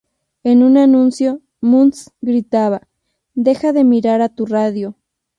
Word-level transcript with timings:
En 0.43 0.63
un 0.63 0.77
anuncio, 0.77 1.41
Muntz 1.59 2.09
gritaba 2.21 2.87
"¡Deja 3.35 3.71
de 3.71 3.83
mirar 3.83 4.21
a 4.21 4.29
tú 4.29 4.47
radio!". 4.47 4.95